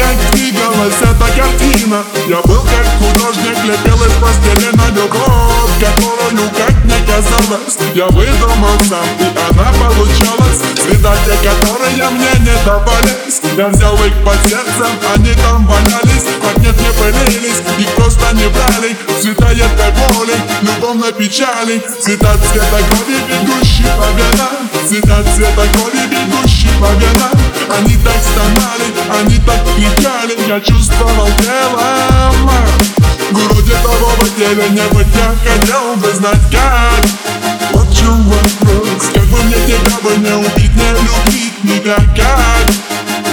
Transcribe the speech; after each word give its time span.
как 0.00 0.16
двигалась 0.32 0.94
эта 1.02 1.26
картина. 1.36 2.04
Я 2.26 2.40
был 2.40 2.62
как 2.62 2.86
художник, 2.98 3.64
лепил 3.64 4.02
из 4.02 4.12
пластилина 4.14 4.88
любовь 4.94 5.70
Которую, 5.78 6.50
как 6.56 6.79
мне 7.20 7.28
казалось, 7.28 7.78
я 7.94 8.06
выдумал 8.06 8.78
сам 8.88 9.04
И 9.18 9.24
она 9.50 9.72
получалась. 9.72 10.60
Цвета 10.74 11.14
те, 11.24 11.48
которые 11.48 12.10
мне 12.10 12.30
не 12.40 12.64
давались. 12.64 13.40
Я 13.56 13.68
взял 13.68 13.94
их 14.04 14.14
под 14.24 14.36
сердцем, 14.48 14.90
они 15.14 15.32
там 15.34 15.66
валялись. 15.66 16.24
Как 16.42 16.56
нет 16.58 16.76
не 16.80 16.92
пылились, 16.98 17.62
их 17.78 17.88
просто 17.94 18.34
не 18.34 18.48
брали. 18.48 18.96
Цвета 19.20 19.50
этой 19.50 20.14
боли, 20.14 20.34
любовной 20.62 21.12
печали. 21.12 21.82
Цвета 22.00 22.36
цвета 22.50 22.78
крови, 22.88 23.16
бегущий 23.28 23.84
по 23.98 24.06
венам. 24.16 24.70
Цвета 24.88 25.22
цвета 25.34 25.66
крови, 25.74 26.06
бегущий 26.08 26.70
по 26.80 26.90
венам. 26.98 27.38
Они 27.78 27.96
так 27.96 28.16
стонали, 28.22 29.20
они 29.20 29.38
так 29.38 29.60
кричали. 29.76 30.38
Я 30.48 30.60
чувствовал 30.60 31.28
телом 31.38 32.19
Груди 33.32 33.72
того 33.82 34.12
не 34.70 34.82
быть. 34.94 35.06
Я 35.14 35.50
хотел 35.50 35.96
бы 35.96 36.12
знать 36.14 36.40
как. 36.50 37.04
Вот 37.72 37.86
в 37.88 37.96
чем 37.96 38.22
вопрос. 38.24 39.08
Как 39.14 39.24
бы 39.24 39.42
мне 39.44 39.56
тебя 39.66 39.98
бы 40.02 40.16
не 40.16 40.34
убить, 40.34 40.74
не 40.74 40.90
любить 40.92 41.64
никак 41.64 42.00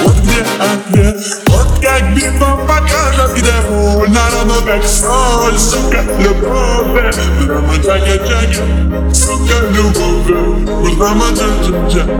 Вот 0.04 0.16
где 0.18 0.46
ответ. 0.60 1.18
Вот 1.48 1.80
как 1.82 2.16
битва 2.16 2.60
покажет, 2.68 3.36
где 3.36 3.52
боль. 3.70 4.10
На 4.10 4.30
рану 4.30 4.62
как 4.66 4.84
соль, 4.86 5.58
сука, 5.58 6.04
любовь. 6.20 7.16
Драма 7.46 7.76
джага 7.78 8.18
джага, 8.26 9.14
сука, 9.14 9.66
любовь. 9.72 10.96
Драма 10.98 11.26
джага 11.32 11.90
джага 11.90 12.14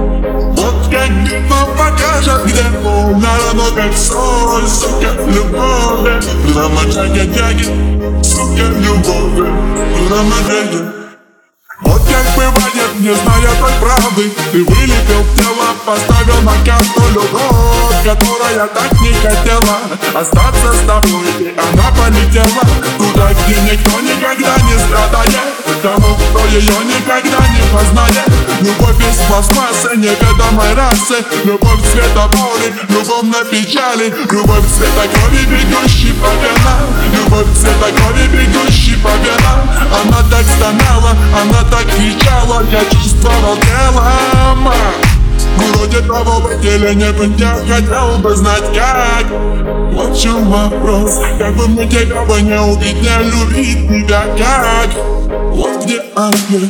Вот 0.58 0.92
как 0.92 1.12
битва 1.24 1.68
покажет, 1.78 2.46
где 2.46 2.64
боль. 2.84 3.16
На 3.18 3.38
рану 3.38 3.72
как 3.76 3.96
соль, 3.96 4.68
сука, 4.68 5.17
Джага, 6.98 8.24
сука, 8.24 8.66
любовь 8.80 9.48
Драма 10.10 10.36
джага 10.48 10.94
вот 11.82 12.02
как 12.02 12.26
бывает, 12.36 13.00
не 13.00 13.14
зная 13.14 13.54
той 13.60 13.72
правды 13.80 14.32
Ты 14.52 14.64
вылепил 14.64 15.24
тело, 15.36 15.76
поставил 15.86 16.42
на 16.42 16.54
карту 16.66 17.04
любовь 17.14 18.04
Которая 18.04 18.66
так 18.66 18.92
не 19.00 19.14
хотела 19.14 19.78
остаться 20.16 20.74
с 20.74 20.80
тобой 20.88 21.28
И 21.40 21.54
она 21.56 21.92
полетела 21.92 22.64
туда, 22.98 23.32
где 23.32 23.62
никто 23.62 24.00
никогда 24.02 24.56
не 24.66 24.80
страдает 24.80 25.82
Тому, 25.84 26.16
кто 26.16 26.46
ее 26.48 26.84
никогда 26.84 27.38
не 27.48 27.62
познает 27.72 28.27
Любовь 28.68 29.00
из 29.00 29.16
пластмассы, 29.30 29.96
неведомой 29.96 30.74
расы. 30.74 31.24
Любовь 31.46 31.80
цвета 31.90 32.28
боли, 32.28 32.74
любовь 32.90 33.24
на 33.24 33.46
печали. 33.46 34.14
Любовь 34.30 34.66
цвета 34.76 35.08
крови, 35.08 35.46
бегущий 35.46 36.12
по 36.12 36.28
венам. 36.44 36.90
Любовь 37.14 37.48
цвета 37.56 37.96
крови, 37.96 38.28
бегущий 38.28 38.98
по 38.98 39.08
венам. 39.24 39.70
Она 40.02 40.18
так 40.30 40.44
стонала, 40.44 41.16
она 41.42 41.64
так 41.72 41.86
кричала. 41.96 42.62
Я 42.70 42.84
чувствовал 42.92 43.56
телом 43.56 44.70
Вроде 45.58 46.02
того 46.02 46.50
теле 46.62 46.94
не 46.94 47.12
быть 47.14 47.40
Я 47.40 47.56
хотел 47.56 48.18
бы 48.18 48.36
знать 48.36 48.66
как. 48.76 49.28
Вот 49.94 50.10
в 50.10 50.22
чем 50.22 50.52
вопрос. 50.52 51.22
Как 51.40 51.56
бы 51.56 51.68
мне 51.70 51.88
тебя 51.88 52.22
бы 52.24 52.42
не 52.42 52.60
убить 52.60 53.02
Не 53.02 53.32
любить 53.32 53.88
тебя 53.88 54.26
как. 54.38 54.90
Вот 55.54 55.86
где 55.86 56.00
ответ 56.16 56.70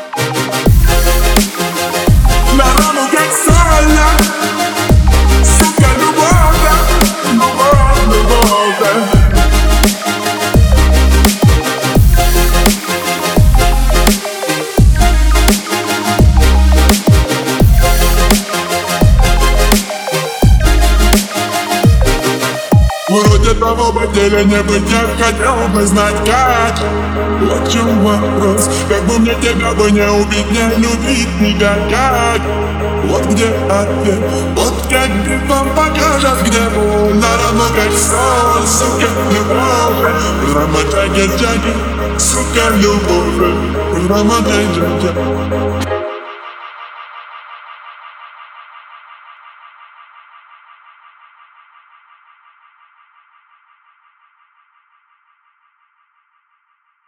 Вроде 23.11 23.53
того 23.55 23.91
бы 23.91 24.07
теле 24.13 24.45
не 24.45 24.63
быть 24.63 24.89
Я 24.89 25.25
хотел 25.25 25.67
бы 25.73 25.85
знать 25.85 26.15
как. 26.25 26.79
Вот 27.41 27.67
в 27.67 27.71
чем 27.71 28.05
вопрос. 28.05 28.69
Как 28.87 29.03
бы 29.03 29.19
мне 29.19 29.35
тебя 29.35 29.73
бы 29.73 29.91
не 29.91 30.09
убить 30.09 30.49
Не 30.49 30.81
любить 30.81 31.27
тебя 31.39 31.75
как 31.89 32.41
Вот 33.03 33.25
где 33.25 33.47
ответ. 33.69 34.19
Вот 34.55 34.73
как 34.89 35.09
битва 35.25 35.65
покажет 35.75 36.41
Где 36.45 36.61
боль. 36.73 37.15
На 37.15 37.27
рану 37.35 37.67
как 37.75 37.91
соль 37.91 38.65
Сука, 38.65 39.09
любовь 39.29 39.61
джаги 40.89 41.29
джаги 41.37 41.73
Сука, 42.17 42.69
любовь. 42.75 43.41
Джаги 44.07 44.67
джаги 44.73 46.00